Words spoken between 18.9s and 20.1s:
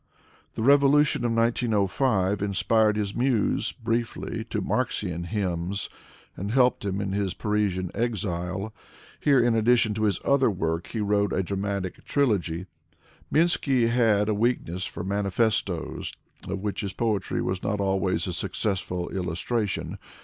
illustration.